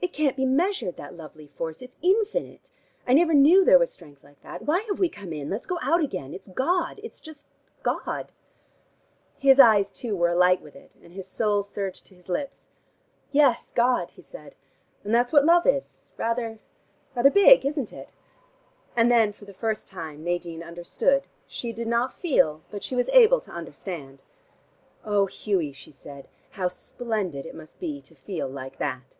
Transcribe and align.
"It 0.00 0.12
can't 0.12 0.36
be 0.36 0.46
measured, 0.46 0.96
that 0.96 1.16
lovely 1.16 1.48
force. 1.48 1.82
It's 1.82 1.96
infinite. 2.02 2.70
I 3.04 3.14
never 3.14 3.34
knew 3.34 3.64
there 3.64 3.80
was 3.80 3.92
strength 3.92 4.22
like 4.22 4.40
that. 4.42 4.62
Why 4.62 4.80
have 4.88 5.00
we 5.00 5.08
come 5.08 5.32
in? 5.32 5.50
Let's 5.50 5.66
go 5.66 5.76
out 5.82 6.00
again. 6.02 6.32
It's 6.32 6.48
God: 6.48 7.00
it's 7.02 7.18
just 7.20 7.48
God." 7.82 8.30
His 9.38 9.58
eyes, 9.58 9.90
too, 9.90 10.14
were 10.14 10.28
alight 10.28 10.62
with 10.62 10.76
it 10.76 10.94
and 11.02 11.12
his 11.14 11.26
soul 11.26 11.64
surged 11.64 12.06
to 12.06 12.14
his 12.14 12.28
lips. 12.28 12.68
"Yes, 13.32 13.72
God," 13.74 14.10
he 14.10 14.22
said. 14.22 14.54
"And 15.02 15.12
that's 15.12 15.32
what 15.32 15.44
love 15.44 15.66
is. 15.66 16.00
Rather 16.16 16.60
rather 17.16 17.30
big, 17.30 17.66
isn't 17.66 17.92
it?" 17.92 18.12
And 18.94 19.10
then 19.10 19.32
for 19.32 19.46
the 19.46 19.52
first 19.54 19.88
time, 19.88 20.22
Nadine 20.22 20.62
understood. 20.62 21.26
She 21.48 21.72
did 21.72 21.88
not 21.88 22.14
feel, 22.14 22.62
but 22.70 22.84
she 22.84 22.94
was 22.94 23.08
able 23.08 23.40
to 23.40 23.50
understand. 23.50 24.22
"Oh, 25.04 25.26
Hughie," 25.26 25.72
she 25.72 25.90
said, 25.90 26.28
"how 26.50 26.68
splendid 26.68 27.44
it 27.46 27.54
must 27.54 27.80
be 27.80 28.00
to 28.02 28.14
feel 28.14 28.48
like 28.48 28.78
that!" 28.78 29.16